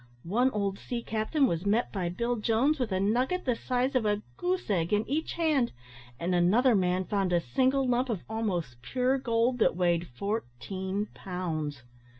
[0.25, 4.03] One old sea captain was met by Bill Jones with a nugget the size of
[4.03, 5.73] a goose egg in each hand,
[6.19, 11.83] and another man found a single lump of almost pure gold that weighed fourteen pounds.